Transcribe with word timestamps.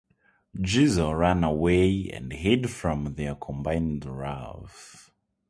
Gizo 0.57 1.15
ran 1.15 1.43
away 1.43 2.09
and 2.11 2.33
hid 2.33 2.71
from 2.71 3.13
their 3.13 3.35
combined 3.35 4.03
wrath. 4.07 5.11